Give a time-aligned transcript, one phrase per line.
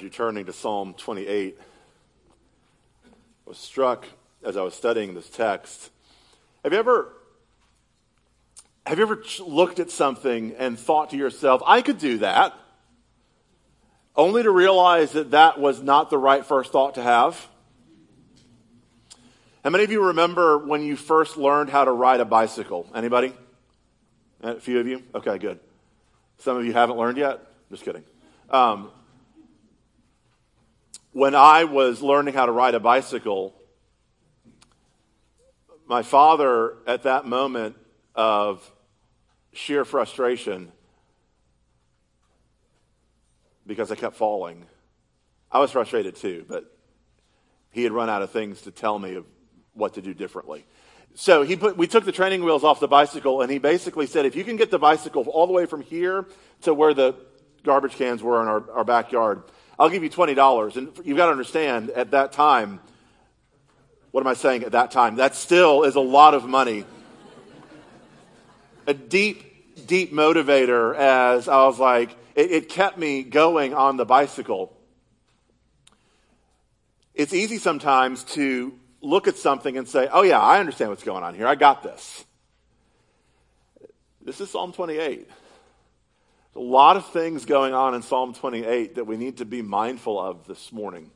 [0.00, 1.58] as you're turning to Psalm 28,
[3.04, 3.08] I
[3.44, 4.06] was struck
[4.42, 5.90] as I was studying this text.
[6.64, 7.12] Have you ever
[8.86, 12.54] have you ever looked at something and thought to yourself, I could do that?
[14.16, 17.46] Only to realize that that was not the right first thought to have?
[19.62, 22.88] How many of you remember when you first learned how to ride a bicycle?
[22.94, 23.34] Anybody?
[24.42, 25.02] A few of you?
[25.14, 25.60] Okay, good.
[26.38, 27.40] Some of you haven't learned yet?
[27.70, 28.02] Just kidding.
[28.48, 28.90] Um,
[31.12, 33.54] when I was learning how to ride a bicycle,
[35.86, 37.76] my father, at that moment
[38.14, 38.70] of
[39.52, 40.70] sheer frustration,
[43.66, 44.66] because I kept falling,
[45.50, 46.64] I was frustrated too, but
[47.72, 49.24] he had run out of things to tell me of
[49.74, 50.64] what to do differently.
[51.14, 54.26] So he put, we took the training wheels off the bicycle, and he basically said,
[54.26, 56.26] if you can get the bicycle all the way from here
[56.62, 57.16] to where the
[57.64, 59.42] garbage cans were in our, our backyard,
[59.80, 60.76] I'll give you $20.
[60.76, 62.80] And you've got to understand, at that time,
[64.10, 65.16] what am I saying at that time?
[65.16, 66.84] That still is a lot of money.
[68.86, 74.04] a deep, deep motivator as I was like, it, it kept me going on the
[74.04, 74.76] bicycle.
[77.14, 81.24] It's easy sometimes to look at something and say, oh, yeah, I understand what's going
[81.24, 81.46] on here.
[81.46, 82.26] I got this.
[84.20, 85.26] This is Psalm 28.
[86.56, 90.18] A lot of things going on in Psalm 28 that we need to be mindful
[90.18, 91.12] of this morning.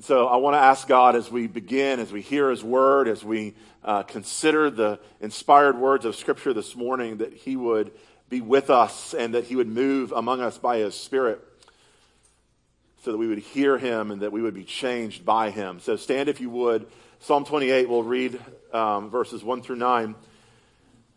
[0.00, 3.24] So I want to ask God as we begin, as we hear His word, as
[3.24, 7.92] we uh, consider the inspired words of Scripture this morning, that He would
[8.28, 11.40] be with us and that He would move among us by His Spirit
[13.02, 15.80] so that we would hear Him and that we would be changed by Him.
[15.80, 16.86] So stand if you would.
[17.20, 18.38] Psalm 28, we'll read
[18.74, 20.14] um, verses 1 through 9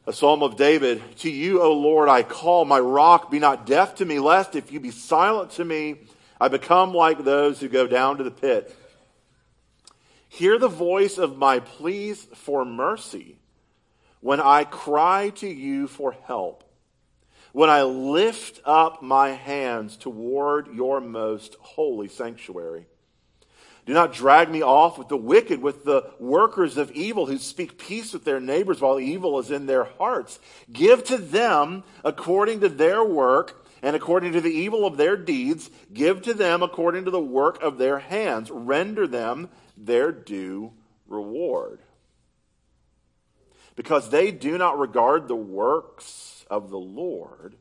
[0.07, 1.03] a psalm of David.
[1.19, 4.71] To you, O Lord, I call, my rock, be not deaf to me, lest if
[4.71, 5.95] you be silent to me,
[6.39, 8.73] I become like those who go down to the pit.
[10.29, 13.37] Hear the voice of my pleas for mercy
[14.21, 16.63] when I cry to you for help,
[17.51, 22.85] when I lift up my hands toward your most holy sanctuary.
[23.87, 27.77] Do not drag me off with the wicked, with the workers of evil who speak
[27.77, 30.39] peace with their neighbors while evil is in their hearts.
[30.69, 35.69] Give to them according to their work and according to the evil of their deeds.
[35.93, 38.51] Give to them according to the work of their hands.
[38.51, 40.73] Render them their due
[41.07, 41.79] reward.
[43.77, 47.55] Because they do not regard the works of the Lord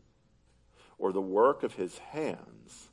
[0.98, 2.88] or the work of his hands,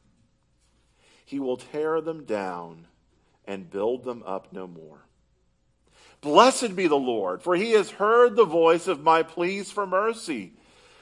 [1.26, 2.86] he will tear them down
[3.46, 5.06] and build them up no more.
[6.22, 10.54] Blessed be the Lord, for he has heard the voice of my pleas for mercy.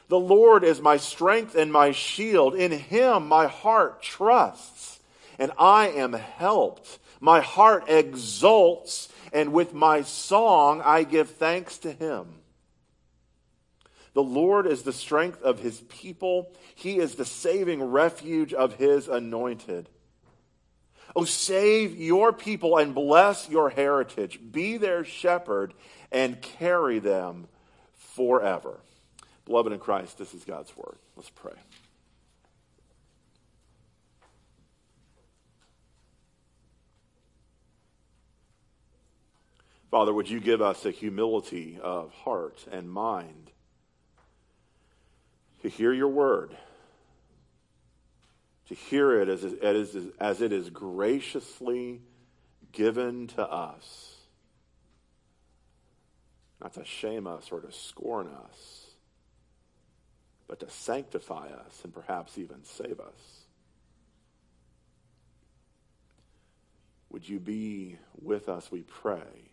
[0.07, 2.56] The Lord is my strength and my shield.
[2.56, 5.00] In him my heart trusts,
[5.38, 7.00] and I am helped.
[7.19, 12.41] My heart exults, and with my song I give thanks to him.
[14.13, 19.08] The Lord is the strength of his people, he is the saving refuge of his
[19.08, 19.88] anointed.
[21.16, 24.40] Oh, save your people and bless your heritage.
[24.52, 25.74] Be their shepherd
[26.12, 27.48] and carry them
[27.96, 28.80] forever.
[29.46, 30.98] Beloved in Christ, this is God's word.
[31.16, 31.54] Let's pray.
[39.90, 43.52] Father, would you give us a humility of heart and mind
[45.62, 46.56] to hear your word?
[48.68, 52.02] To hear it as, as, as it is graciously
[52.72, 54.16] given to us.
[56.62, 58.86] Not to shame us or to scorn us,
[60.48, 63.42] but to sanctify us and perhaps even save us.
[67.10, 69.52] Would you be with us, we pray?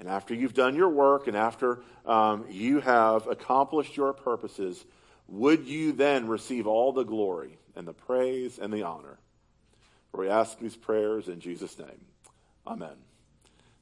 [0.00, 4.84] And after you've done your work and after um, you have accomplished your purposes,
[5.28, 9.18] would you then receive all the glory and the praise and the honor?
[10.10, 12.00] For we ask these prayers in Jesus' name.
[12.66, 12.96] Amen.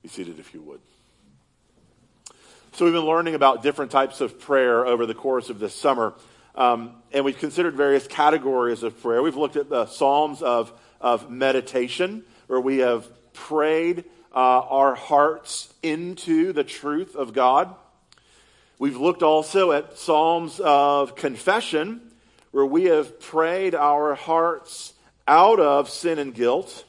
[0.03, 0.81] Be seated if you would.
[2.73, 6.15] So, we've been learning about different types of prayer over the course of this summer.
[6.55, 9.23] Um, and we've considered various categories of prayer.
[9.23, 14.05] We've looked at the Psalms of, of meditation, where we have prayed
[14.35, 17.75] uh, our hearts into the truth of God.
[18.79, 22.13] We've looked also at Psalms of confession,
[22.51, 24.93] where we have prayed our hearts
[25.27, 26.85] out of sin and guilt.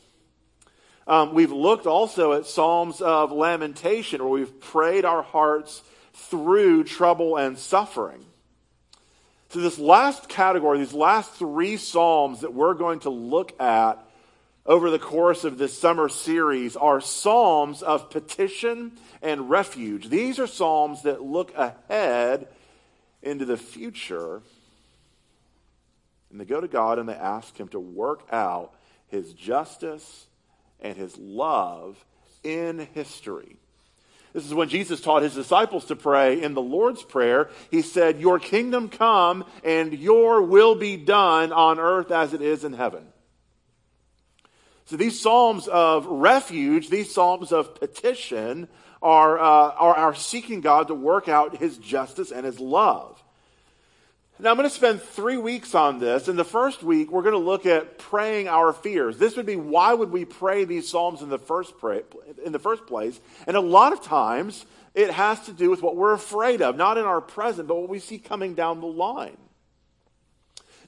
[1.07, 5.81] Um, we've looked also at Psalms of lamentation, where we've prayed our hearts
[6.13, 8.25] through trouble and suffering.
[9.49, 14.05] So, this last category, these last three Psalms that we're going to look at
[14.67, 18.91] over the course of this summer series are Psalms of petition
[19.21, 20.09] and refuge.
[20.09, 22.47] These are Psalms that look ahead
[23.23, 24.41] into the future.
[26.29, 28.73] And they go to God and they ask Him to work out
[29.07, 30.27] His justice
[30.81, 32.03] and His love
[32.43, 33.55] in history.
[34.33, 37.49] This is when Jesus taught his disciples to pray in the Lord's Prayer.
[37.71, 42.63] He said, Your kingdom come and your will be done on earth as it is
[42.63, 43.07] in heaven.
[44.87, 48.69] So these Psalms of refuge, these Psalms of petition,
[49.01, 53.21] are, uh, are, are seeking God to work out his justice and his love.
[54.39, 56.29] Now, I'm going to spend three weeks on this.
[56.29, 59.17] In the first week, we're going to look at praying our fears.
[59.17, 62.03] This would be why would we pray these psalms in the first pray,
[62.45, 63.19] in the first place?
[63.45, 66.97] And a lot of times, it has to do with what we're afraid of, not
[66.97, 69.37] in our present, but what we see coming down the line.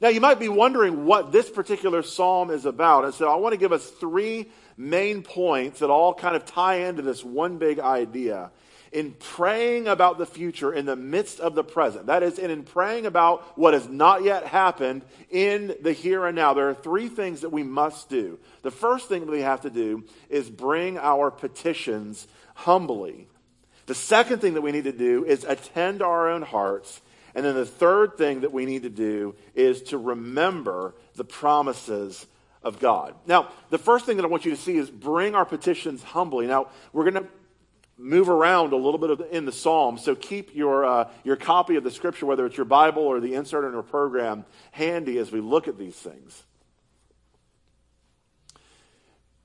[0.01, 3.53] Now, you might be wondering what this particular psalm is about, and so I want
[3.53, 7.79] to give us three main points that all kind of tie into this one big
[7.79, 8.51] idea
[8.91, 12.07] in praying about the future in the midst of the present.
[12.07, 16.53] That is, in praying about what has not yet happened in the here and now.
[16.53, 18.39] There are three things that we must do.
[18.63, 23.27] The first thing we have to do is bring our petitions humbly.
[23.85, 27.01] The second thing that we need to do is attend our own hearts.
[27.35, 32.25] And then the third thing that we need to do is to remember the promises
[32.63, 33.15] of God.
[33.25, 36.47] Now, the first thing that I want you to see is bring our petitions humbly.
[36.47, 37.29] Now, we're going to
[37.97, 40.03] move around a little bit in the Psalms.
[40.03, 43.35] So keep your, uh, your copy of the scripture, whether it's your Bible or the
[43.35, 46.43] insert in our program, handy as we look at these things.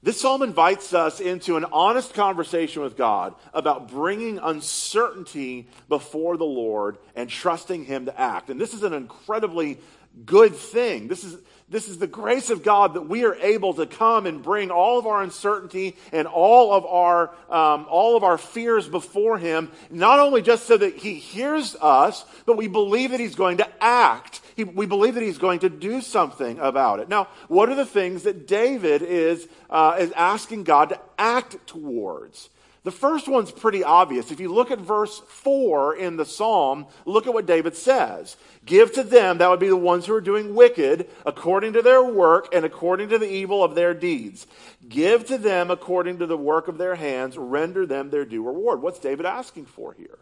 [0.05, 6.45] This psalm invites us into an honest conversation with God about bringing uncertainty before the
[6.45, 8.51] Lord and trusting Him to act.
[8.51, 9.79] And this is an incredibly
[10.27, 11.09] good thing.
[11.09, 14.43] This is, this is the grace of God that we are able to come and
[14.43, 19.39] bring all of our uncertainty and all of our, um, all of our fears before
[19.39, 23.57] Him, not only just so that He hears us, but we believe that He's going
[23.59, 24.43] to act.
[24.57, 27.09] He, we believe that He's going to do something about it.
[27.09, 32.51] Now, what are the things that David is, uh, is asking God to act towards?
[32.85, 34.31] The first one's pretty obvious.
[34.31, 38.37] If you look at verse 4 in the psalm, look at what David says.
[38.67, 42.05] Give to them, that would be the ones who are doing wicked, according to their
[42.05, 44.47] work and according to the evil of their deeds.
[44.87, 48.83] Give to them according to the work of their hands, render them their due reward.
[48.83, 50.19] What's David asking for here?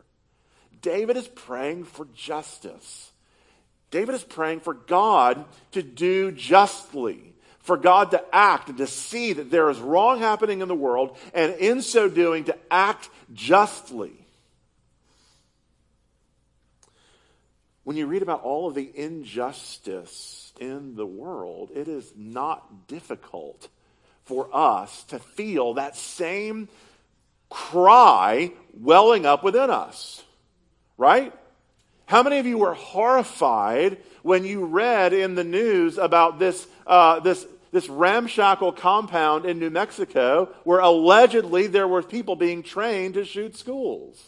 [0.81, 3.11] David is praying for justice.
[3.91, 7.32] David is praying for God to do justly
[7.63, 11.17] for God to act and to see that there is wrong happening in the world,
[11.33, 14.13] and in so doing, to act justly.
[17.85, 23.69] When you read about all of the injustice in the world, it is not difficult
[24.25, 26.69] for us to feel that same
[27.51, 30.23] cry welling up within us,
[30.97, 31.33] right?
[32.13, 37.21] How many of you were horrified when you read in the news about this, uh,
[37.21, 43.25] this, this ramshackle compound in New Mexico where allegedly there were people being trained to
[43.25, 44.23] shoot schools?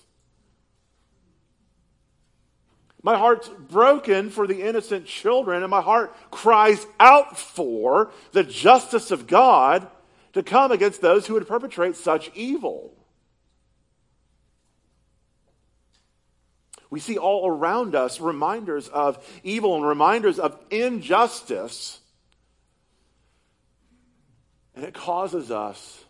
[3.02, 9.10] My heart's broken for the innocent children, and my heart cries out for the justice
[9.10, 9.86] of God
[10.32, 12.94] to come against those who would perpetrate such evil.
[16.94, 21.98] We see all around us reminders of evil and reminders of injustice.
[24.76, 26.04] And it causes us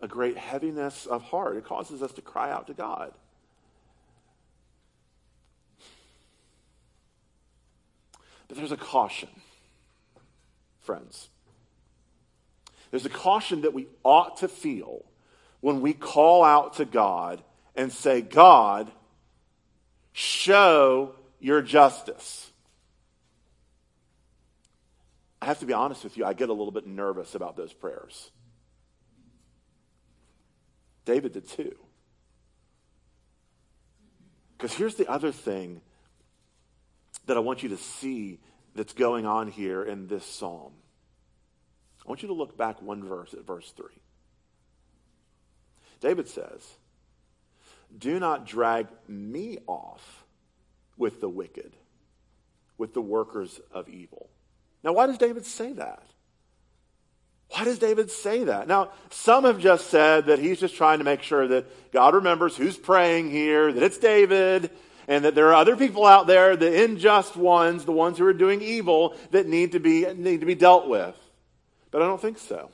[0.00, 1.56] a great heaviness of heart.
[1.56, 3.12] It causes us to cry out to God.
[8.46, 9.30] But there's a caution,
[10.82, 11.30] friends.
[12.92, 15.04] There's a caution that we ought to feel
[15.58, 17.42] when we call out to God
[17.74, 18.92] and say, God,
[20.18, 22.50] show your justice.
[25.40, 27.72] I have to be honest with you, I get a little bit nervous about those
[27.72, 28.32] prayers.
[31.04, 31.76] David did too.
[34.56, 35.82] Because here's the other thing
[37.26, 38.40] that I want you to see
[38.74, 40.72] that's going on here in this psalm.
[42.04, 43.86] I want you to look back one verse at verse 3.
[46.00, 46.77] David says,
[47.96, 50.24] do not drag me off
[50.96, 51.72] with the wicked,
[52.76, 54.28] with the workers of evil.
[54.82, 56.02] Now, why does David say that?
[57.50, 58.68] Why does David say that?
[58.68, 62.56] Now, some have just said that he's just trying to make sure that God remembers
[62.56, 64.70] who's praying here, that it's David,
[65.06, 68.34] and that there are other people out there, the unjust ones, the ones who are
[68.34, 71.16] doing evil, that need to be, need to be dealt with.
[71.90, 72.70] But I don't think so.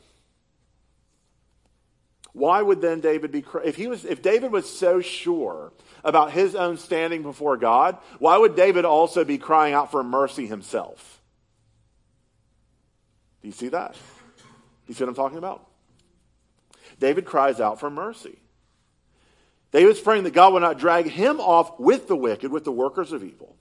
[2.35, 5.73] Why would then David be if he was if David was so sure
[6.03, 10.47] about his own standing before God, why would David also be crying out for mercy
[10.47, 11.23] himself?
[13.41, 13.95] Do you see that?
[14.89, 15.65] You see what I'm talking about?
[16.99, 18.37] David cries out for mercy.
[19.71, 23.13] David's praying that God will not drag him off with the wicked, with the workers
[23.13, 23.55] of evil.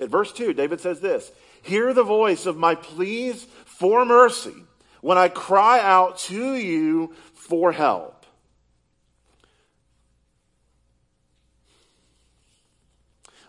[0.00, 1.30] At verse 2, David says this
[1.62, 4.64] Hear the voice of my pleas for mercy
[5.00, 8.26] when I cry out to you for help.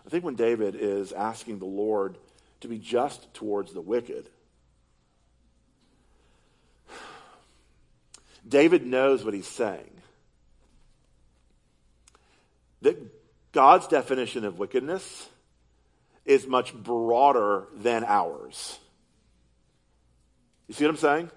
[0.06, 2.18] I think when David is asking the Lord
[2.60, 4.28] to be just towards the wicked,
[8.46, 9.90] David knows what he's saying.
[12.82, 12.96] That
[13.52, 15.28] God's definition of wickedness
[16.24, 18.78] is much broader than ours.
[20.66, 21.30] You see what I'm saying?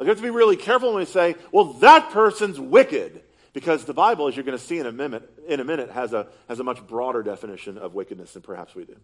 [0.00, 3.20] Like, we have to be really careful when we say, well, that person's wicked.
[3.52, 6.14] Because the Bible, as you're going to see in a minute, in a minute has,
[6.14, 8.96] a, has a much broader definition of wickedness than perhaps we do.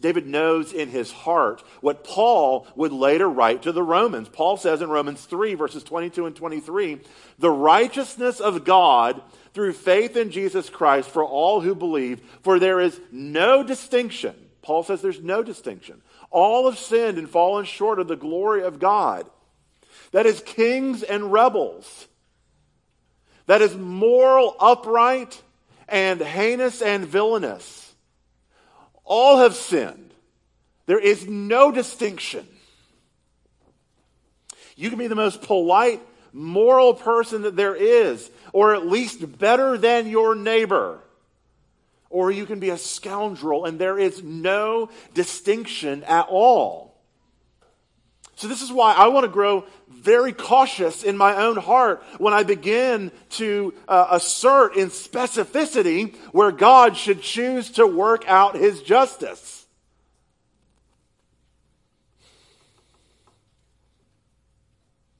[0.00, 4.28] David knows in his heart what Paul would later write to the Romans.
[4.28, 7.00] Paul says in Romans 3, verses 22 and 23,
[7.40, 9.20] the righteousness of God
[9.52, 14.36] through faith in Jesus Christ for all who believe, for there is no distinction.
[14.62, 16.00] Paul says there's no distinction.
[16.30, 19.28] All have sinned and fallen short of the glory of God.
[20.12, 22.08] That is kings and rebels.
[23.46, 25.42] That is moral, upright,
[25.88, 27.90] and heinous and villainous
[29.10, 30.14] all have sinned.
[30.86, 32.46] There is no distinction.
[34.76, 36.00] You can be the most polite,
[36.32, 41.00] moral person that there is, or at least better than your neighbor.
[42.10, 46.90] Or you can be a scoundrel, and there is no distinction at all.
[48.34, 52.32] So, this is why I want to grow very cautious in my own heart when
[52.32, 58.82] I begin to uh, assert in specificity where God should choose to work out his
[58.82, 59.66] justice.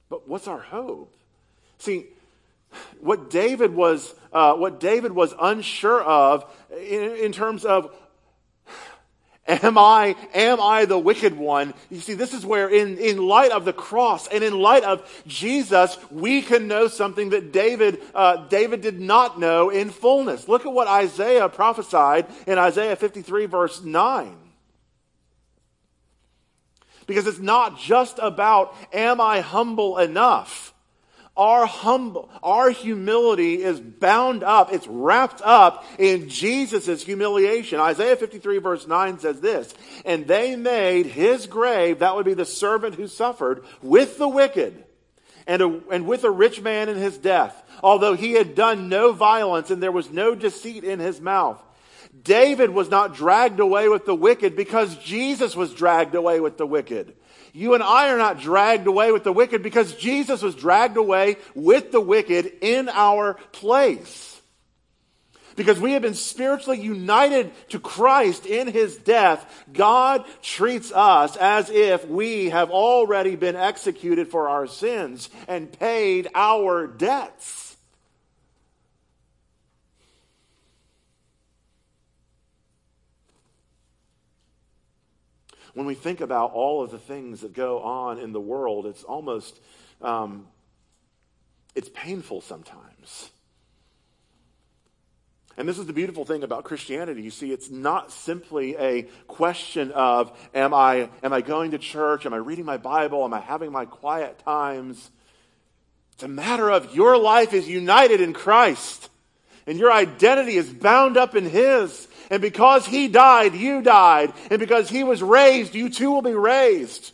[0.08, 1.14] But what's our hope?
[1.78, 2.06] See,
[3.00, 7.94] what David was, uh, what David was unsure of in, in terms of
[9.50, 11.74] Am I, am I the wicked one?
[11.90, 15.02] You see, this is where in, in light of the cross and in light of
[15.26, 20.46] Jesus, we can know something that David, uh, David did not know in fullness.
[20.46, 24.36] Look at what Isaiah prophesied in Isaiah 53 verse 9.
[27.08, 30.72] Because it's not just about, am I humble enough?
[31.36, 37.80] Our humble, our humility is bound up, it's wrapped up in Jesus' humiliation.
[37.80, 39.72] Isaiah 53 verse 9 says this,
[40.04, 44.84] and they made his grave, that would be the servant who suffered, with the wicked
[45.46, 49.12] and, a, and with a rich man in his death, although he had done no
[49.12, 51.62] violence and there was no deceit in his mouth.
[52.22, 56.66] David was not dragged away with the wicked because Jesus was dragged away with the
[56.66, 57.14] wicked.
[57.52, 61.36] You and I are not dragged away with the wicked because Jesus was dragged away
[61.54, 64.40] with the wicked in our place.
[65.56, 71.68] Because we have been spiritually united to Christ in his death, God treats us as
[71.68, 77.59] if we have already been executed for our sins and paid our debts.
[85.74, 89.02] When we think about all of the things that go on in the world, it's
[89.02, 89.58] almost,
[90.02, 90.46] um,
[91.74, 93.30] it's painful sometimes.
[95.56, 97.22] And this is the beautiful thing about Christianity.
[97.22, 102.24] You see, it's not simply a question of, am I, am I going to church?
[102.24, 103.24] Am I reading my Bible?
[103.24, 105.10] Am I having my quiet times?
[106.14, 109.10] It's a matter of your life is united in Christ
[109.66, 112.08] and your identity is bound up in His.
[112.30, 114.32] And because he died, you died.
[114.50, 117.12] And because he was raised, you too will be raised.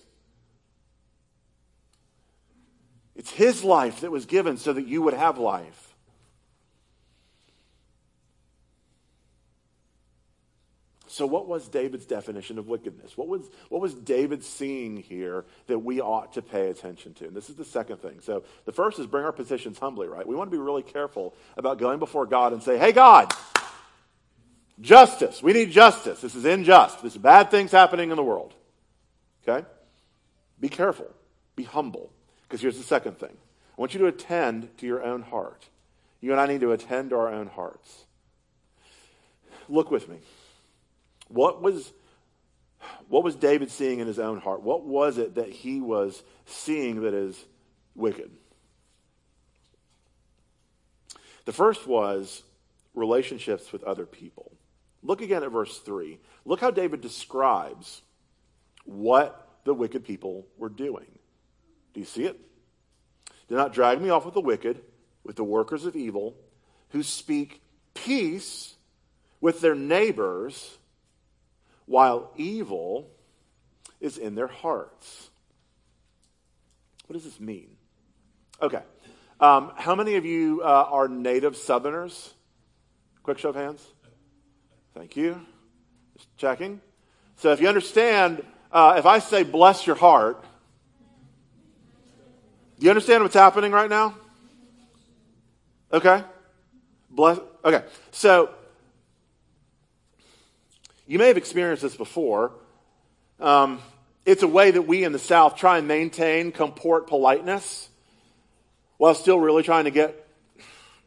[3.17, 5.86] It's his life that was given so that you would have life.
[11.17, 13.17] So, what was David's definition of wickedness?
[13.17, 17.25] What was, what was David seeing here that we ought to pay attention to?
[17.25, 18.21] And this is the second thing.
[18.21, 20.29] So, the first is bring our positions humbly, right?
[20.29, 23.33] We want to be really careful about going before God and say, Hey, God,
[24.79, 25.43] Justice.
[25.43, 26.21] We need justice.
[26.21, 27.01] This is unjust.
[27.01, 28.53] There's bad things happening in the world.
[29.49, 29.67] Okay?
[30.61, 31.11] Be careful.
[31.55, 32.13] Be humble.
[32.43, 35.65] Because here's the second thing I want you to attend to your own heart.
[36.21, 38.05] You and I need to attend to our own hearts.
[39.67, 40.19] Look with me.
[41.29, 41.93] What was,
[43.09, 44.63] what was David seeing in his own heart?
[44.63, 47.43] What was it that he was seeing that is
[47.95, 48.31] wicked?
[51.45, 52.43] The first was
[52.95, 54.53] relationships with other people.
[55.03, 56.19] Look again at verse 3.
[56.45, 58.03] Look how David describes
[58.85, 61.07] what the wicked people were doing.
[61.95, 62.41] Do you see it?
[63.49, 64.81] Do not drag me off with the wicked,
[65.25, 66.35] with the workers of evil,
[66.91, 67.63] who speak
[67.95, 68.75] peace
[69.41, 70.79] with their neighbors,
[71.87, 73.09] while evil
[74.01, 75.31] is in their hearts.
[77.07, 77.77] What does this mean?
[78.61, 78.83] Okay.
[79.41, 82.35] Um, how many of you uh, are native Southerners?
[83.23, 83.87] Quick show of hands.
[84.95, 85.41] Thank you.
[86.17, 86.81] Just checking.
[87.37, 90.43] So if you understand, uh, if I say bless your heart,
[92.79, 94.15] do you understand what's happening right now?
[95.93, 96.23] Okay.
[97.11, 97.39] Bless.
[97.65, 97.85] Okay.
[98.11, 98.51] So
[101.07, 102.53] you may have experienced this before.
[103.39, 103.81] Um,
[104.25, 107.89] it's a way that we in the South try and maintain comport politeness
[108.97, 110.27] while still really trying to get,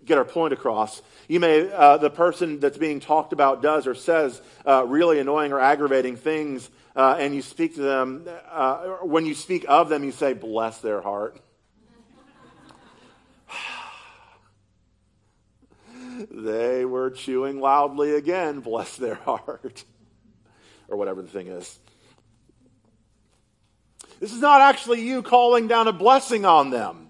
[0.06, 1.02] get our point across.
[1.28, 5.52] You may, uh, the person that's being talked about does or says uh, really annoying
[5.52, 8.28] or aggravating things, uh, and you speak to them.
[8.50, 11.40] Uh, when you speak of them, you say, bless their heart.
[16.32, 19.84] They were chewing loudly again, bless their heart,
[20.88, 21.80] or whatever the thing is.
[24.20, 27.10] This is not actually you calling down a blessing on them.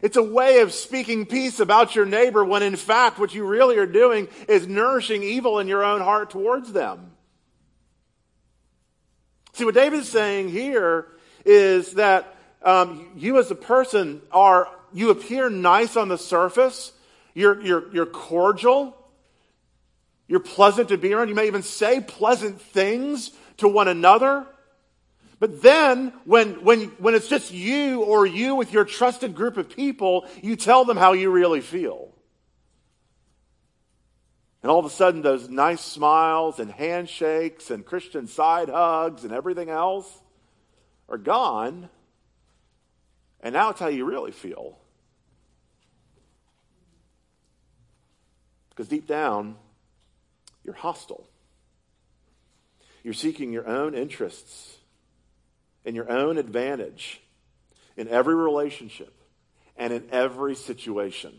[0.00, 3.78] It's a way of speaking peace about your neighbor when in fact what you really
[3.78, 7.12] are doing is nourishing evil in your own heart towards them.
[9.52, 11.06] See, what David is saying here
[11.44, 16.92] is that um, you as a person are, you appear nice on the surface,
[17.34, 18.96] you're, you're, you're cordial,
[20.28, 24.46] you're pleasant to be around, you may even say pleasant things to one another.
[25.38, 29.68] But then, when, when, when it's just you or you with your trusted group of
[29.68, 32.12] people, you tell them how you really feel.
[34.62, 39.32] And all of a sudden, those nice smiles and handshakes and Christian side hugs and
[39.32, 40.08] everything else
[41.08, 41.88] are gone.
[43.40, 44.78] And now it's how you really feel.
[48.72, 49.56] Because deep down,
[50.64, 51.28] you're hostile.
[53.02, 54.78] You're seeking your own interests
[55.84, 57.20] and your own advantage
[57.96, 59.12] in every relationship
[59.76, 61.34] and in every situation.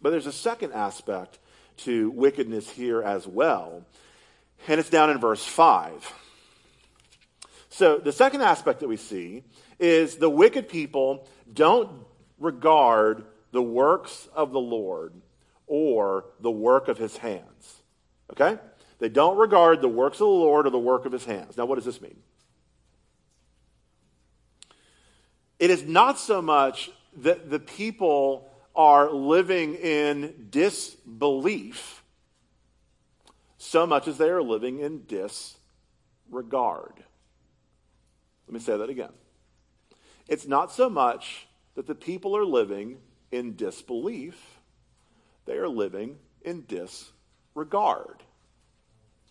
[0.00, 1.38] But there's a second aspect
[1.78, 3.84] to wickedness here as well,
[4.66, 6.12] and it's down in verse 5.
[7.68, 9.44] So, the second aspect that we see
[9.78, 11.90] is the wicked people don't
[12.38, 15.14] regard the works of the Lord
[15.66, 17.82] or the work of his hands.
[18.32, 18.58] Okay?
[18.98, 21.56] They don't regard the works of the Lord or the work of his hands.
[21.56, 22.16] Now, what does this mean?
[25.58, 32.04] It is not so much that the people are living in disbelief
[33.58, 36.92] so much as they are living in disregard.
[38.46, 39.12] Let me say that again.
[40.28, 42.98] It's not so much that the people are living
[43.30, 44.58] in disbelief,
[45.46, 48.22] they are living in disregard.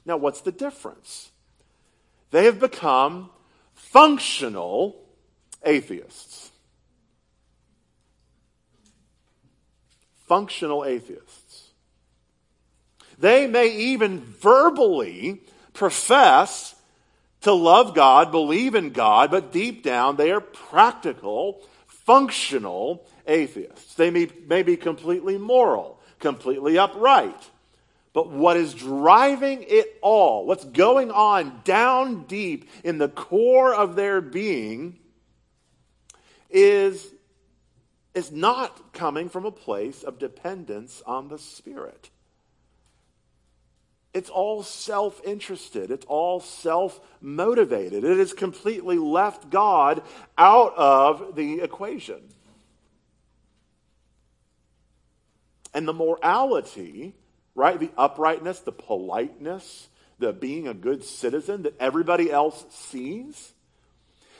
[0.05, 1.31] Now, what's the difference?
[2.31, 3.29] They have become
[3.73, 4.95] functional
[5.63, 6.51] atheists.
[10.27, 11.71] Functional atheists.
[13.17, 15.41] They may even verbally
[15.73, 16.75] profess
[17.41, 21.61] to love God, believe in God, but deep down they are practical,
[22.07, 23.93] functional atheists.
[23.93, 27.51] They may, may be completely moral, completely upright
[28.17, 33.95] but what is driving it all, what's going on down deep in the core of
[33.95, 34.97] their being,
[36.49, 37.13] is,
[38.15, 42.09] is not coming from a place of dependence on the Spirit.
[44.17, 45.91] It's all self interested.
[45.91, 48.03] It's all self motivated.
[48.03, 50.01] It has completely left God
[50.37, 52.21] out of the equation.
[55.73, 57.13] And the morality
[57.57, 57.79] right?
[57.79, 63.51] The uprightness, the politeness, the being a good citizen that everybody else sees.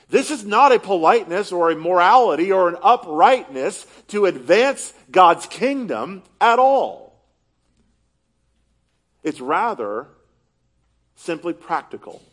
[0.08, 6.22] This is not a politeness or a morality or an uprightness to advance God's kingdom
[6.40, 7.07] at all.
[9.28, 10.08] It's rather
[11.18, 12.24] simply practical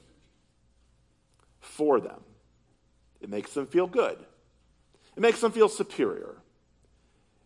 [1.59, 2.21] for them.
[3.21, 4.17] It makes them feel good.
[5.17, 6.37] It makes them feel superior.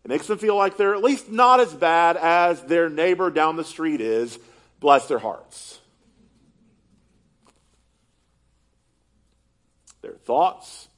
[0.05, 3.55] It makes them feel like they're at least not as bad as their neighbor down
[3.55, 4.37] the street is.
[4.79, 5.79] Bless their hearts.
[10.03, 10.89] Their thoughts,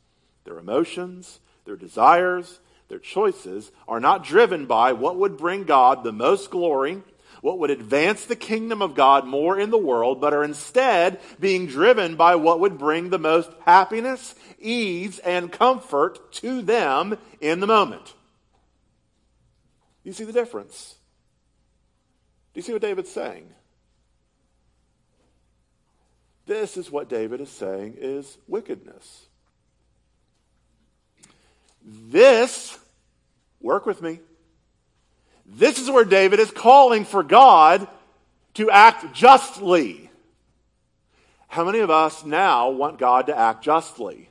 [0.43, 2.59] their emotions, their desires,
[2.89, 7.01] their choices are not driven by what would bring God the most glory,
[7.41, 11.67] what would advance the kingdom of God more in the world, but are instead being
[11.67, 17.67] driven by what would bring the most happiness, ease, and comfort to them in the
[17.67, 18.13] moment.
[20.03, 20.95] You see the difference?
[22.53, 23.47] Do you see what David's saying?
[26.45, 29.25] This is what David is saying is wickedness.
[31.83, 32.77] This,
[33.59, 34.19] work with me,
[35.53, 37.87] this is where David is calling for God
[38.53, 40.09] to act justly.
[41.47, 44.29] How many of us now want God to act justly?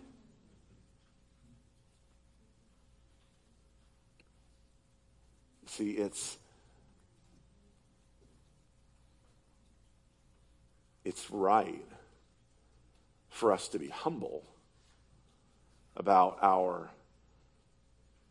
[5.67, 6.39] See, it's
[11.05, 11.85] it's right
[13.29, 14.43] for us to be humble
[15.97, 16.91] about our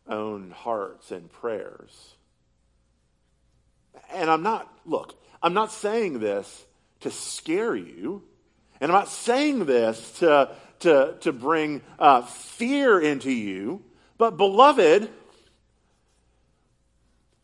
[0.08, 2.14] own hearts and prayers.
[4.12, 6.64] And I'm not, look, I'm not saying this
[7.00, 8.22] to scare you.
[8.80, 10.50] And I'm not saying this to,
[10.80, 13.82] to, to bring uh, fear into you.
[14.18, 15.10] But, beloved,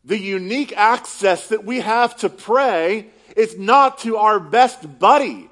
[0.04, 5.50] the unique access that we have to pray is not to our best buddy.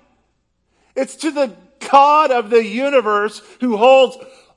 [0.94, 1.54] It's to the
[1.90, 4.16] God of the universe who holds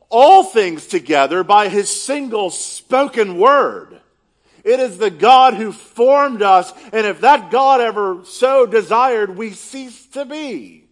[0.10, 3.97] all things together by his single spoken word.
[4.68, 9.52] It is the God who formed us, and if that God ever so desired, we
[9.52, 10.90] cease to be.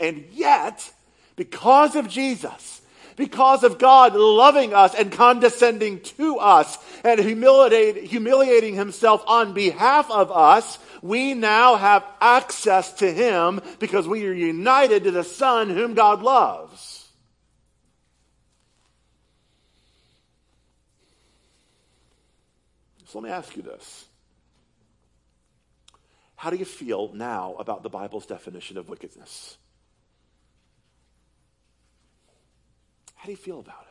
[0.00, 0.92] And yet,
[1.36, 2.82] because of Jesus,
[3.14, 10.32] because of God loving us and condescending to us and humiliating himself on behalf of
[10.32, 15.94] us, we now have access to him because we are united to the Son whom
[15.94, 16.93] God loves.
[23.14, 24.06] So let me ask you this.
[26.34, 29.56] How do you feel now about the Bible's definition of wickedness?
[33.14, 33.86] How do you feel about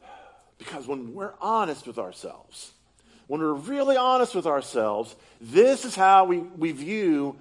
[0.00, 0.08] it?
[0.56, 2.72] Because when we're honest with ourselves,
[3.26, 7.36] when we're really honest with ourselves, this is how we, we view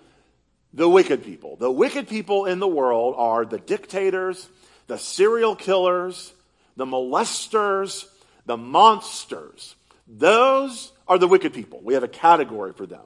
[0.74, 1.56] the wicked people.
[1.56, 4.46] The wicked people in the world are the dictators,
[4.88, 6.34] the serial killers,
[6.78, 8.06] the molesters,
[8.46, 9.76] the monsters.
[10.08, 11.82] Those are the wicked people.
[11.84, 13.06] We have a category for them.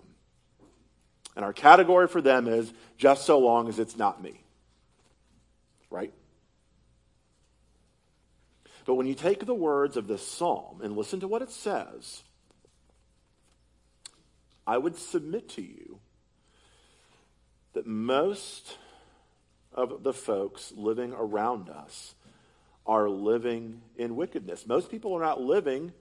[1.35, 4.43] And our category for them is just so long as it's not me.
[5.89, 6.13] Right?
[8.85, 12.23] But when you take the words of this psalm and listen to what it says,
[14.67, 15.99] I would submit to you
[17.73, 18.77] that most
[19.73, 22.15] of the folks living around us
[22.85, 24.65] are living in wickedness.
[24.67, 25.93] Most people are not living,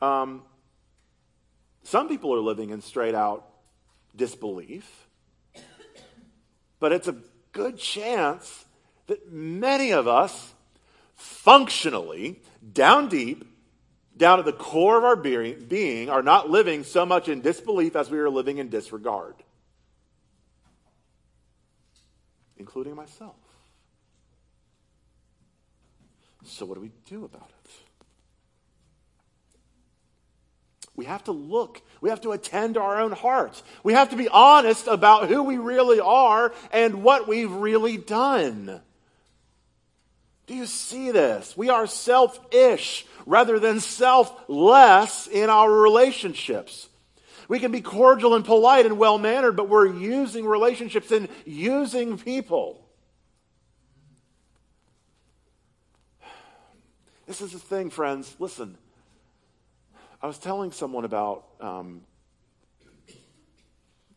[0.00, 0.42] um,
[1.82, 3.46] some people are living in straight out
[4.14, 5.06] disbelief.
[6.78, 7.16] But it's a
[7.52, 8.64] good chance
[9.06, 10.52] that many of us,
[11.14, 13.44] functionally, down deep,
[14.16, 18.10] down at the core of our being, are not living so much in disbelief as
[18.10, 19.36] we are living in disregard,
[22.58, 23.36] including myself.
[26.46, 27.70] So, what do we do about it?
[30.94, 31.82] We have to look.
[32.00, 33.62] We have to attend to our own hearts.
[33.82, 38.80] We have to be honest about who we really are and what we've really done.
[40.46, 41.56] Do you see this?
[41.56, 46.88] We are selfish rather than selfless in our relationships.
[47.48, 52.16] We can be cordial and polite and well mannered, but we're using relationships and using
[52.16, 52.85] people.
[57.26, 58.36] This is the thing, friends.
[58.38, 58.78] Listen,
[60.22, 62.02] I was telling someone about, um,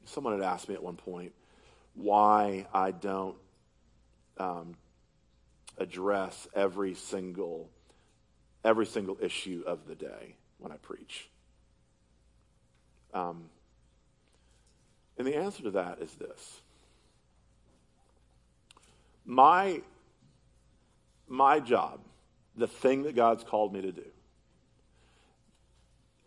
[0.06, 1.34] someone had asked me at one point
[1.96, 3.36] why I don't
[4.38, 4.76] um,
[5.78, 7.70] address every single
[8.64, 11.30] every single issue of the day when I preach.
[13.14, 13.46] Um,
[15.18, 16.62] and the answer to that is this.
[19.26, 19.82] My,
[21.28, 22.00] my job,
[22.60, 24.06] the thing that God's called me to do,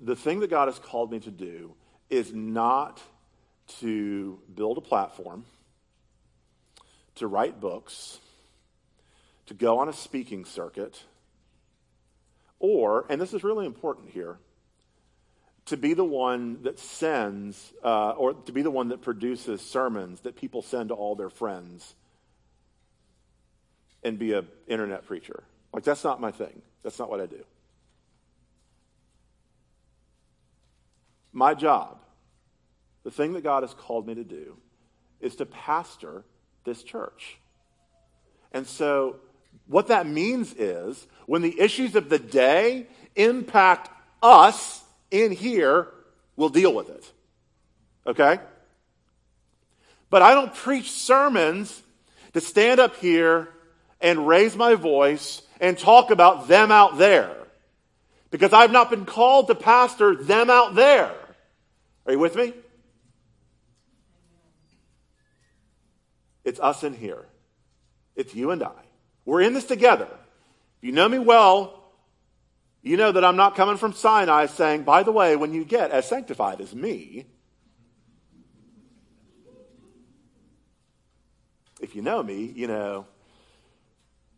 [0.01, 1.75] the thing that God has called me to do
[2.11, 3.01] is not
[3.81, 5.45] to build a platform
[7.17, 8.19] to write books,
[9.47, 11.03] to go on a speaking circuit,
[12.59, 14.39] or, and this is really important here,
[15.67, 20.21] to be the one that sends, uh, or to be the one that produces sermons
[20.21, 21.95] that people send to all their friends
[24.03, 25.45] and be an internet preacher.
[25.73, 26.63] Like, that's not my thing.
[26.83, 27.45] That's not what I do.
[31.33, 31.99] My job,
[33.05, 34.57] the thing that God has called me to do,
[35.21, 36.25] is to pastor
[36.65, 37.39] this church.
[38.53, 39.17] And so,
[39.67, 43.91] what that means is when the issues of the day impact
[44.23, 45.89] us in here,
[46.37, 47.11] we'll deal with it.
[48.07, 48.39] Okay?
[50.11, 51.83] But I don't preach sermons
[52.35, 53.49] to stand up here
[54.01, 57.35] and raise my voice and talk about them out there.
[58.31, 61.15] Because I've not been called to pastor them out there.
[62.05, 62.53] Are you with me?
[66.45, 67.25] It's us in here.
[68.17, 68.73] It's you and I.
[69.25, 70.09] We're in this together.
[70.79, 71.93] If you know me well,
[72.83, 75.93] you know that I'm not coming from Sinai saying, by the way, when you get
[75.93, 77.27] as sanctified as me,
[81.81, 83.07] if you know me, you know,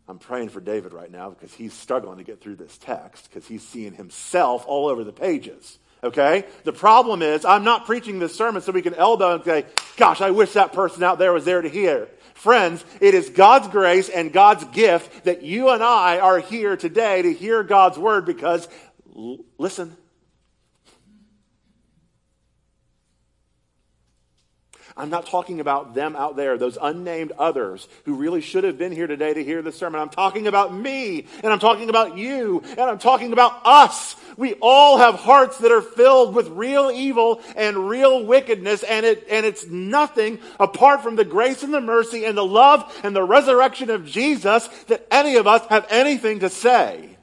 [0.06, 3.46] I'm praying for David right now because he's struggling to get through this text because
[3.46, 5.78] he's seeing himself all over the pages.
[6.02, 6.44] Okay?
[6.64, 9.64] The problem is, I'm not preaching this sermon so we can elbow and say,
[9.96, 12.08] gosh, I wish that person out there was there to hear.
[12.34, 17.22] Friends, it is God's grace and God's gift that you and I are here today
[17.22, 18.68] to hear God's word because,
[19.16, 19.96] l- listen,
[24.96, 28.92] I'm not talking about them out there, those unnamed others who really should have been
[28.92, 30.00] here today to hear the sermon.
[30.00, 34.14] I'm talking about me, and I'm talking about you, and I'm talking about us.
[34.37, 39.26] We all have hearts that are filled with real evil and real wickedness, and, it,
[39.28, 43.24] and it's nothing apart from the grace and the mercy and the love and the
[43.24, 47.13] resurrection of Jesus that any of us have anything to say.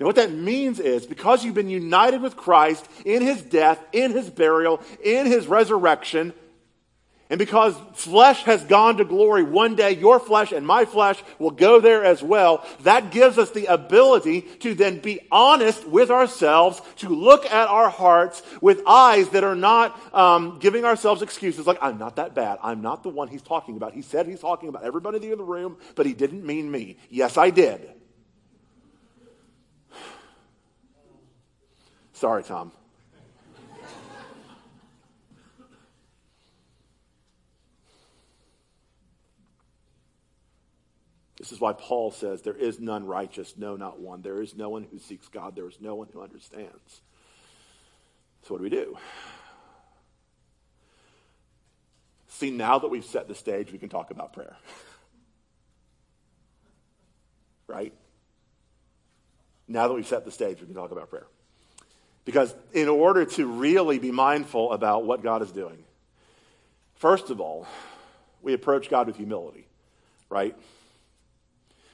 [0.00, 4.12] And what that means is because you've been united with Christ in his death, in
[4.12, 6.32] his burial, in his resurrection,
[7.28, 11.52] and because flesh has gone to glory one day, your flesh and my flesh will
[11.52, 12.66] go there as well.
[12.80, 17.88] That gives us the ability to then be honest with ourselves, to look at our
[17.88, 22.58] hearts with eyes that are not um, giving ourselves excuses like, I'm not that bad.
[22.64, 23.92] I'm not the one he's talking about.
[23.92, 26.96] He said he's talking about everybody in the room, but he didn't mean me.
[27.10, 27.99] Yes, I did.
[32.20, 32.70] Sorry, Tom.
[41.38, 44.20] This is why Paul says, There is none righteous, no, not one.
[44.20, 45.56] There is no one who seeks God.
[45.56, 47.00] There is no one who understands.
[48.42, 48.98] So, what do we do?
[52.28, 54.56] See, now that we've set the stage, we can talk about prayer.
[57.66, 57.94] right?
[59.66, 61.26] Now that we've set the stage, we can talk about prayer.
[62.24, 65.82] Because in order to really be mindful about what God is doing,
[66.96, 67.66] first of all,
[68.42, 69.66] we approach God with humility,
[70.28, 70.56] right?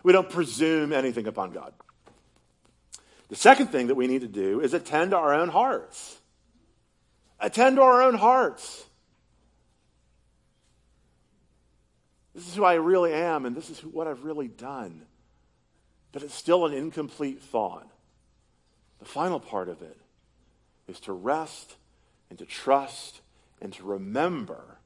[0.03, 1.73] We don't presume anything upon God.
[3.29, 6.19] The second thing that we need to do is attend to our own hearts.
[7.41, 8.85] Attend to our own hearts.
[12.35, 15.07] This is who I really am, and this is what I've really done.
[16.13, 17.89] But it's still an incomplete thought.
[18.99, 19.99] The final part of it
[20.89, 21.77] is to rest
[22.31, 23.21] and to trust
[23.61, 24.79] and to remember,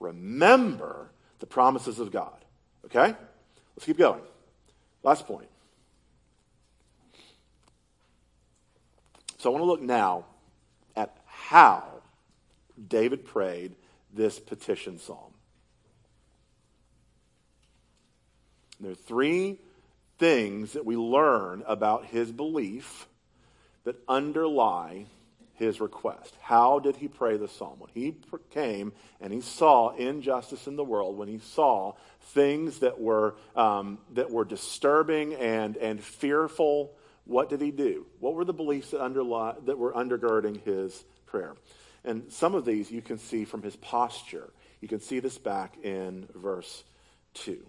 [0.00, 2.44] remember the promises of God.
[2.84, 3.14] Okay?
[3.76, 4.22] Let's keep going.
[5.02, 5.48] Last point.
[9.38, 10.24] So I want to look now
[10.96, 11.84] at how
[12.88, 13.76] David prayed
[14.12, 15.32] this petition psalm.
[18.80, 19.58] There are three
[20.18, 23.06] things that we learn about his belief
[23.84, 25.06] that underlie
[25.58, 26.34] his request.
[26.40, 27.78] How did he pray the psalm?
[27.78, 28.14] When he
[28.50, 31.94] came and he saw injustice in the world, when he saw
[32.32, 36.92] things that were, um, that were disturbing and, and fearful,
[37.24, 38.06] what did he do?
[38.20, 41.54] What were the beliefs that, underlie, that were undergirding his prayer?
[42.04, 44.50] And some of these you can see from his posture.
[44.80, 46.84] You can see this back in verse
[47.34, 47.66] 2.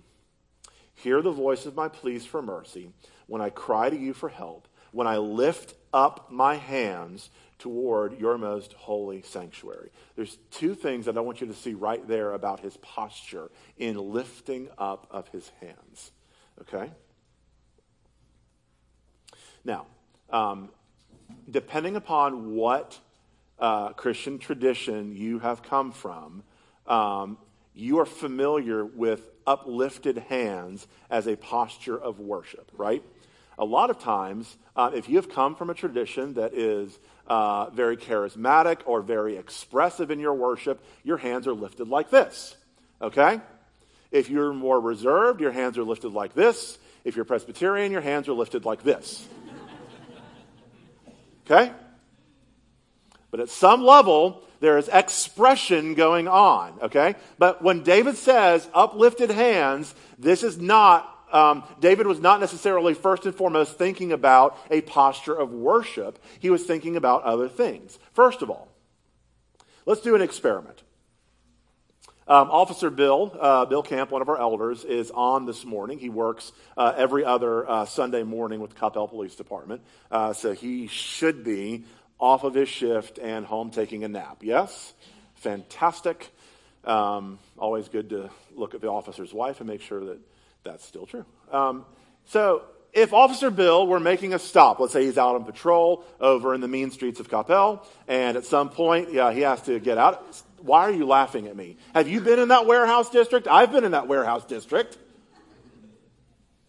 [0.93, 2.91] Hear the voice of my pleas for mercy
[3.27, 8.37] when I cry to you for help, when I lift up my hands toward your
[8.37, 9.91] most holy sanctuary.
[10.15, 13.97] There's two things that I want you to see right there about his posture in
[13.97, 16.11] lifting up of his hands.
[16.61, 16.89] Okay?
[19.63, 19.85] Now,
[20.29, 20.69] um,
[21.49, 22.97] depending upon what
[23.59, 26.43] uh, Christian tradition you have come from,
[26.87, 27.37] um,
[27.73, 33.03] you are familiar with uplifted hands as a posture of worship, right?
[33.57, 36.97] A lot of times, uh, if you have come from a tradition that is
[37.29, 42.55] uh, very charismatic or very expressive in your worship, your hands are lifted like this,
[43.01, 43.39] okay?
[44.11, 46.79] If you're more reserved, your hands are lifted like this.
[47.03, 49.27] If you're Presbyterian, your hands are lifted like this.
[51.51, 51.71] Okay?
[53.31, 57.15] But at some level, there is expression going on, okay?
[57.37, 63.25] But when David says uplifted hands, this is not, um, David was not necessarily first
[63.25, 66.19] and foremost thinking about a posture of worship.
[66.39, 67.99] He was thinking about other things.
[68.13, 68.69] First of all,
[69.85, 70.83] let's do an experiment.
[72.27, 75.97] Um, Officer Bill, uh, Bill Camp, one of our elders, is on this morning.
[75.97, 79.81] He works uh, every other uh, Sunday morning with the Coppell Police Department.
[80.11, 81.85] Uh, so he should be
[82.19, 84.39] off of his shift and home taking a nap.
[84.41, 84.93] Yes?
[85.37, 86.29] Fantastic.
[86.83, 90.19] Um, always good to look at the officer's wife and make sure that
[90.63, 91.25] that's still true.
[91.51, 91.85] Um,
[92.25, 96.53] so, if Officer Bill were making a stop, let's say he's out on patrol over
[96.53, 99.97] in the mean streets of Coppell, and at some point, yeah, he has to get
[99.97, 100.25] out.
[100.61, 101.77] Why are you laughing at me?
[101.93, 103.47] Have you been in that warehouse district?
[103.47, 104.97] I've been in that warehouse district.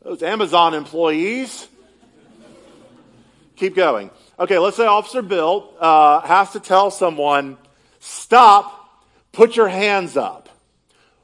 [0.03, 1.66] Those Amazon employees.
[3.57, 4.11] Keep going.
[4.38, 7.59] Okay, let's say Officer Bill uh, has to tell someone,
[7.98, 10.48] stop, put your hands up.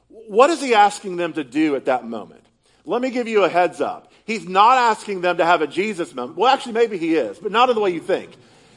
[0.09, 2.43] What is he asking them to do at that moment?
[2.87, 4.13] Let me give you a heads up.
[4.23, 6.37] He's not asking them to have a Jesus moment.
[6.37, 8.31] Well, actually, maybe he is, but not in the way you think.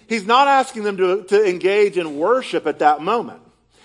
[0.08, 3.40] He's not asking them to, to engage in worship at that moment.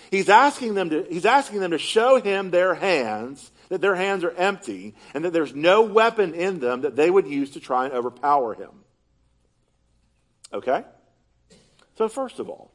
[0.09, 4.23] He's asking them to, he's asking them to show him their hands, that their hands
[4.23, 7.85] are empty, and that there's no weapon in them that they would use to try
[7.85, 8.71] and overpower him.
[10.51, 10.83] Okay?
[11.99, 12.71] So, first of all,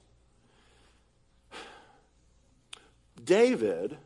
[3.24, 3.98] David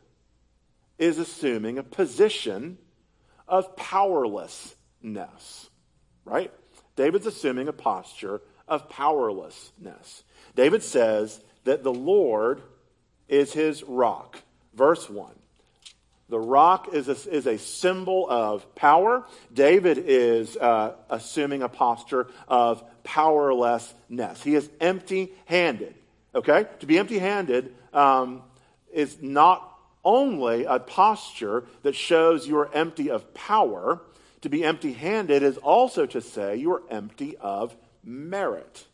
[0.97, 2.79] is assuming a position
[3.47, 5.69] of powerlessness,
[6.23, 6.51] right?
[6.95, 10.23] David's assuming a posture of powerlessness.
[10.55, 12.61] David says that the Lord
[13.27, 14.39] is his rock.
[14.73, 15.31] Verse 1.
[16.27, 19.25] The rock is a, is a symbol of power.
[19.53, 24.41] David is uh, assuming a posture of powerlessness.
[24.41, 25.93] He is empty handed.
[26.33, 26.65] Okay?
[26.79, 28.41] To be empty handed um,
[28.91, 29.71] is not
[30.05, 34.01] only a posture that shows you are empty of power.
[34.41, 38.85] To be empty handed is also to say you are empty of merit.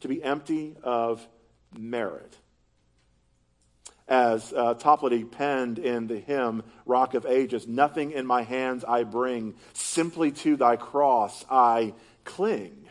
[0.00, 1.26] To be empty of
[1.78, 2.36] merit
[4.08, 9.02] as uh, Toplady penned in the hymn Rock of Ages, nothing in my hands I
[9.02, 12.85] bring, simply to thy cross I cling.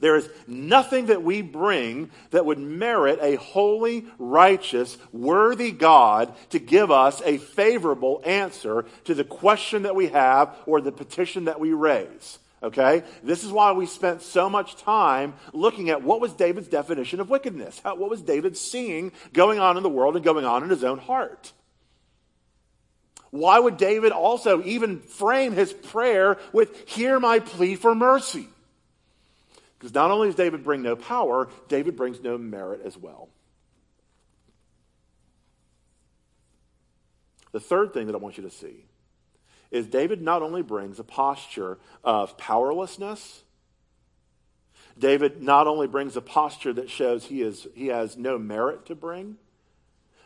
[0.00, 6.60] There is nothing that we bring that would merit a holy, righteous, worthy God to
[6.60, 11.58] give us a favorable answer to the question that we have or the petition that
[11.58, 12.38] we raise.
[12.62, 13.02] Okay?
[13.24, 17.28] This is why we spent so much time looking at what was David's definition of
[17.28, 17.80] wickedness?
[17.82, 20.84] How, what was David seeing going on in the world and going on in his
[20.84, 21.52] own heart?
[23.30, 28.48] Why would David also even frame his prayer with, Hear my plea for mercy?
[29.78, 33.28] Because not only does David bring no power, David brings no merit as well.
[37.52, 38.84] The third thing that I want you to see
[39.70, 43.42] is David not only brings a posture of powerlessness,
[44.98, 48.94] David not only brings a posture that shows he, is, he has no merit to
[48.94, 49.36] bring,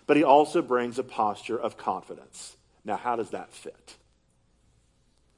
[0.06, 2.56] but he also brings a posture of confidence.
[2.84, 3.96] Now, how does that fit?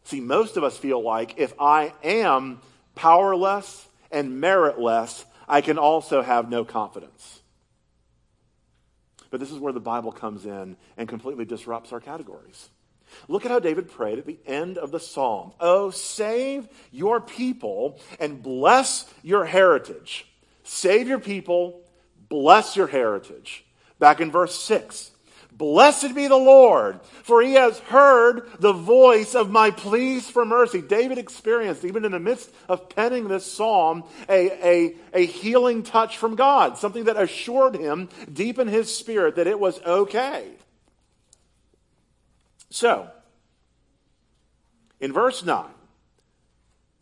[0.05, 2.61] See, most of us feel like if I am
[2.95, 7.41] powerless and meritless, I can also have no confidence.
[9.31, 12.71] But this is where the Bible comes in and completely disrupts our categories.
[13.29, 15.53] Look at how David prayed at the end of the psalm.
[15.61, 20.27] Oh, save your people and bless your heritage.
[20.63, 21.83] Save your people,
[22.29, 23.65] bless your heritage.
[23.99, 25.11] Back in verse 6.
[25.57, 30.83] Blessed be the Lord, for he has heard the voice of my pleas for mercy.
[30.83, 36.19] David experienced, even in the midst of penning this psalm, a, a, a healing touch
[36.19, 40.51] from God, something that assured him deep in his spirit that it was okay.
[42.71, 43.09] So,
[44.99, 45.67] in verse 9,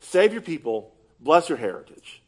[0.00, 2.21] save your people, bless your heritage.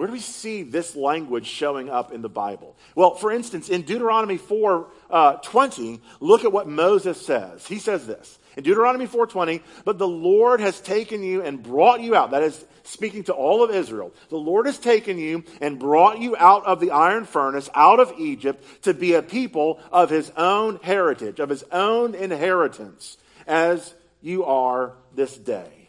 [0.00, 2.74] Where do we see this language showing up in the Bible?
[2.94, 7.66] Well, for instance, in Deuteronomy 4 uh, 20, look at what Moses says.
[7.66, 12.16] He says this In Deuteronomy 4:20, but the Lord has taken you and brought you
[12.16, 12.30] out.
[12.30, 14.14] That is speaking to all of Israel.
[14.30, 18.14] The Lord has taken you and brought you out of the iron furnace, out of
[18.18, 23.92] Egypt, to be a people of his own heritage, of his own inheritance, as
[24.22, 25.79] you are this day.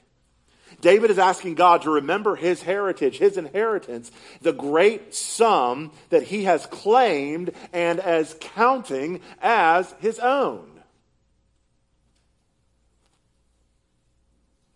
[0.82, 4.12] David is asking God to remember his heritage, his inheritance,
[4.42, 10.68] the great sum that he has claimed and as counting as his own.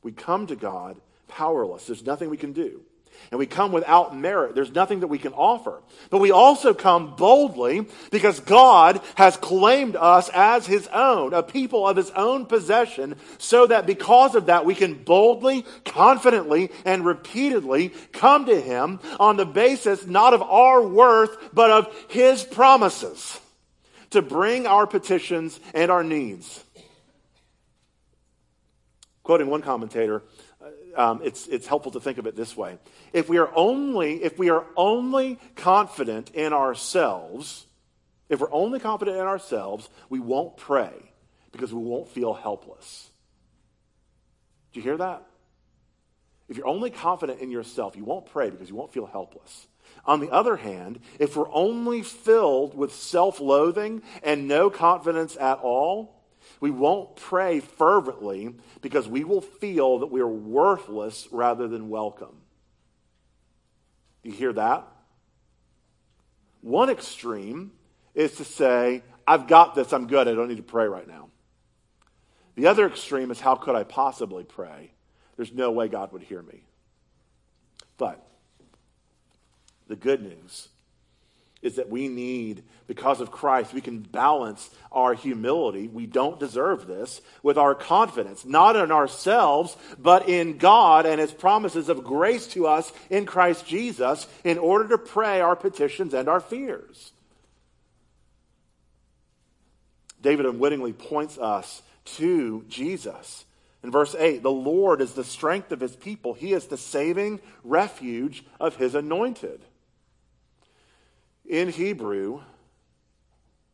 [0.03, 1.88] We come to God powerless.
[1.88, 2.84] There's nothing we can do
[3.32, 4.55] and we come without merit.
[4.55, 5.82] There's nothing that we can offer.
[6.09, 11.88] But we also come boldly because God has claimed us as his own, a people
[11.88, 17.89] of his own possession, so that because of that we can boldly, confidently, and repeatedly
[18.11, 23.39] come to him on the basis not of our worth, but of his promises
[24.11, 26.63] to bring our petitions and our needs.
[29.23, 30.21] Quoting one commentator,
[30.98, 32.78] um, it's, it's helpful to think of it this way.
[33.14, 37.66] If we are only, if we are only confident in ourselves,
[38.30, 40.93] if we're only confident in ourselves, we won't pray
[41.52, 43.10] because we won't feel helpless.
[44.74, 45.24] Do you hear that?
[46.48, 49.68] If you're only confident in yourself, you won't pray because you won't feel helpless.
[50.06, 55.60] On the other hand, if we're only filled with self loathing and no confidence at
[55.60, 56.14] all,
[56.60, 62.38] we won't pray fervently because we will feel that we are worthless rather than welcome.
[64.24, 64.88] You hear that?
[66.62, 67.72] One extreme
[68.16, 71.30] is to say, I've got this, I'm good, I don't need to pray right now.
[72.56, 74.91] The other extreme is, how could I possibly pray?
[75.36, 76.64] There's no way God would hear me.
[77.97, 78.26] But
[79.88, 80.70] the good news
[81.66, 85.88] is that we need, because of Christ, we can balance our humility.
[85.88, 91.32] We don't deserve this with our confidence, not in ourselves, but in God and His
[91.32, 96.30] promises of grace to us in Christ Jesus in order to pray our petitions and
[96.30, 97.11] our fears.
[100.22, 101.82] David unwittingly points us
[102.18, 103.43] to Jesus.
[103.84, 106.34] In verse 8, the Lord is the strength of his people.
[106.34, 109.61] He is the saving refuge of his anointed.
[111.48, 112.41] In Hebrew,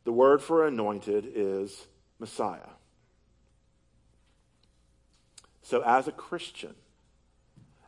[0.04, 1.88] the word for anointed is
[2.20, 2.60] Messiah.
[5.64, 6.76] So, as a Christian,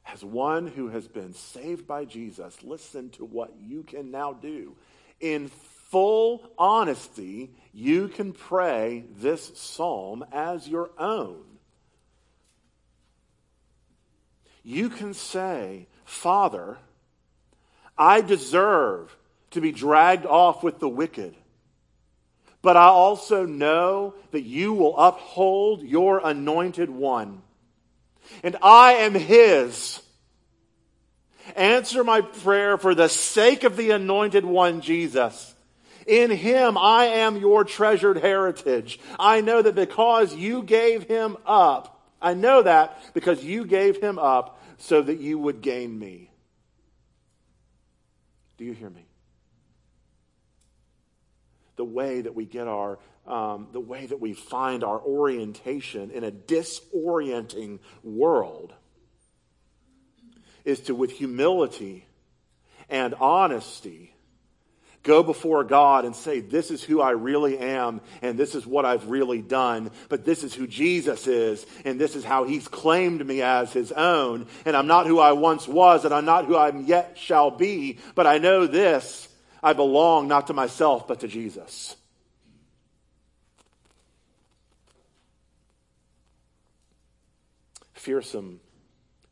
[0.06, 4.78] as one who has been saved by Jesus, listen to what you can now do.
[5.20, 5.50] In
[5.90, 11.44] full honesty, you can pray this psalm as your own.
[14.64, 16.78] You can say, Father,
[17.98, 19.16] I deserve
[19.54, 21.36] to be dragged off with the wicked.
[22.62, 27.42] But I also know that you will uphold your anointed one.
[28.42, 30.02] And I am his.
[31.56, 35.54] Answer my prayer for the sake of the anointed one, Jesus.
[36.08, 39.00] In him I am your treasured heritage.
[39.20, 44.18] I know that because you gave him up, I know that because you gave him
[44.18, 46.32] up so that you would gain me.
[48.58, 49.06] Do you hear me?
[51.76, 56.24] The way that we get our, um, the way that we find our orientation in
[56.24, 58.74] a disorienting world
[60.66, 62.06] is to, with humility
[62.90, 64.14] and honesty,
[65.04, 68.86] go before God and say, This is who I really am, and this is what
[68.86, 73.26] I've really done, but this is who Jesus is, and this is how He's claimed
[73.26, 76.56] me as His own, and I'm not who I once was, and I'm not who
[76.56, 79.28] I yet shall be, but I know this
[79.64, 81.96] I belong not to myself, but to Jesus.
[87.94, 88.60] Fearsome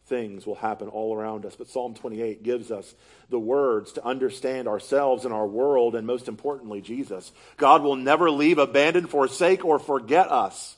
[0.06, 2.96] things will happen all around us, but Psalm 28 gives us
[3.30, 7.34] the words to understand ourselves and our world, and most importantly, Jesus.
[7.58, 10.78] God will never leave, abandon, forsake, or forget us.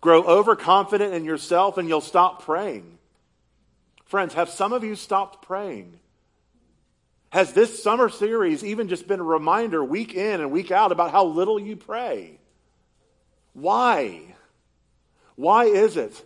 [0.00, 2.98] Grow overconfident in yourself, and you'll stop praying.
[4.04, 5.99] Friends, have some of you stopped praying?
[7.30, 11.12] Has this summer series even just been a reminder week in and week out about
[11.12, 12.38] how little you pray?
[13.52, 14.34] Why?
[15.36, 16.20] Why is it?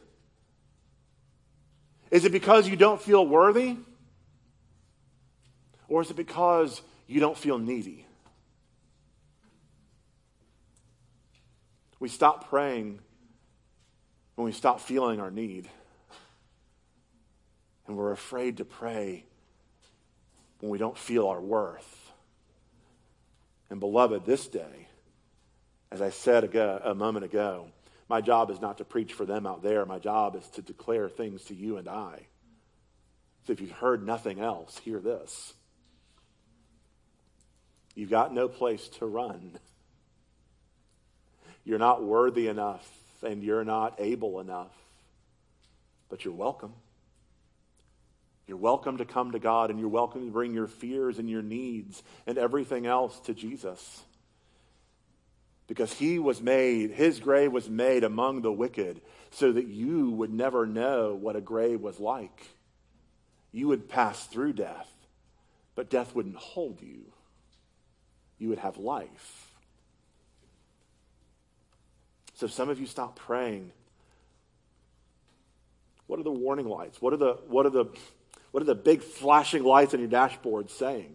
[2.11, 3.77] Is it because you don't feel worthy?
[5.89, 8.07] Or is it because you don't feel needy?
[12.01, 12.99] We stop praying
[14.37, 15.69] when we stop feeling our need.
[17.87, 19.27] And we're afraid to pray
[20.65, 22.11] when we don't feel our worth.
[23.69, 24.89] And beloved, this day,
[25.93, 27.69] as I said a moment ago,
[28.09, 29.85] My job is not to preach for them out there.
[29.85, 32.27] My job is to declare things to you and I.
[33.47, 35.53] So if you've heard nothing else, hear this.
[37.95, 39.59] You've got no place to run.
[41.65, 42.87] You're not worthy enough
[43.23, 44.75] and you're not able enough,
[46.09, 46.73] but you're welcome.
[48.47, 51.43] You're welcome to come to God and you're welcome to bring your fears and your
[51.43, 54.03] needs and everything else to Jesus.
[55.67, 60.33] Because he was made, his grave was made among the wicked so that you would
[60.33, 62.49] never know what a grave was like.
[63.51, 64.91] You would pass through death,
[65.75, 67.13] but death wouldn't hold you.
[68.39, 69.53] You would have life.
[72.35, 73.73] So some of you stop praying.
[76.07, 77.01] What are the warning lights?
[77.01, 77.87] What are the, what are the,
[78.55, 81.13] what are the big flashing lights on your dashboard saying?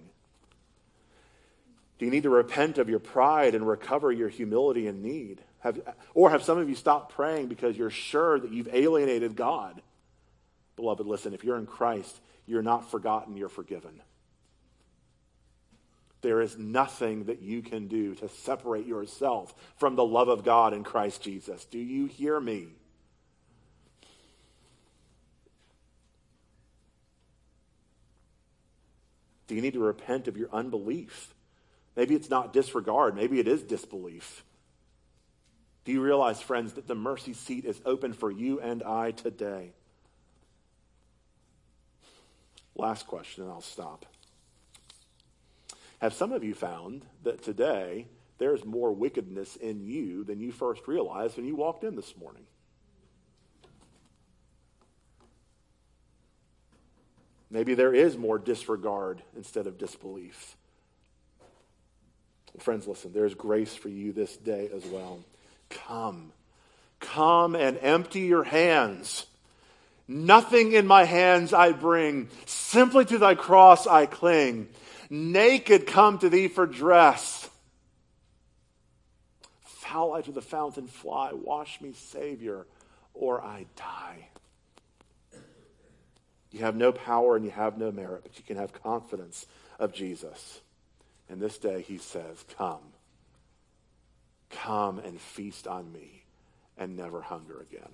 [1.97, 5.39] Do you need to repent of your pride and recover your humility and need?
[5.59, 5.79] Have,
[6.13, 9.81] or have some of you stopped praying because you're sure that you've alienated God?
[10.75, 14.01] Beloved, listen, if you're in Christ, you're not forgotten, you're forgiven.
[16.19, 20.73] There is nothing that you can do to separate yourself from the love of God
[20.73, 21.63] in Christ Jesus.
[21.63, 22.67] Do you hear me?
[29.49, 31.33] Do you need to repent of your unbelief?
[31.95, 34.45] Maybe it's not disregard, maybe it is disbelief.
[35.85, 39.71] Do you realize, friends, that the mercy seat is open for you and I today?
[42.75, 44.05] Last question, and I'll stop.
[45.99, 48.05] Have some of you found that today
[48.37, 52.43] there's more wickedness in you than you first realized when you walked in this morning?
[57.51, 60.55] Maybe there is more disregard instead of disbelief.
[62.59, 65.19] Friends, listen, there's grace for you this day as well.
[65.69, 66.31] Come.
[66.99, 69.25] Come and empty your hands.
[70.07, 72.29] Nothing in my hands I bring.
[72.45, 74.67] Simply to thy cross I cling.
[75.09, 77.49] Naked come to thee for dress.
[79.63, 81.31] Foul I to the fountain fly.
[81.33, 82.65] Wash me, Savior,
[83.13, 84.27] or I die.
[86.51, 89.45] You have no power and you have no merit, but you can have confidence
[89.77, 90.61] of Jesus.
[91.29, 92.93] And this day he says, Come.
[94.49, 96.23] Come and feast on me
[96.77, 97.91] and never hunger again.